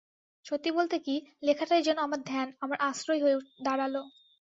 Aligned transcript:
সত্যি 0.45 0.69
বলতে 0.71 0.95
কি, 0.99 1.15
লেখাটাই 1.43 1.81
যেন 1.83 1.97
আমার 1.97 2.21
ধ্যান 2.23 2.47
আমার 2.59 2.77
আশ্রয় 2.81 3.21
হয়ে 3.23 3.35
দাঁড়াল। 3.63 3.95